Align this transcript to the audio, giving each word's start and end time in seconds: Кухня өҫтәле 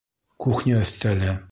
Кухня 0.45 0.81
өҫтәле 0.87 1.39